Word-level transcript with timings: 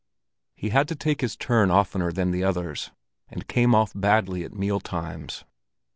He 0.55 0.69
had 0.69 0.87
to 0.87 0.95
take 0.95 1.21
his 1.21 1.35
turn 1.35 1.69
oftener 1.69 2.11
than 2.11 2.31
the 2.31 2.43
others, 2.43 2.89
and 3.29 3.47
came 3.47 3.75
off 3.75 3.91
badly 3.93 4.43
at 4.43 4.51
mealtimes. 4.51 5.43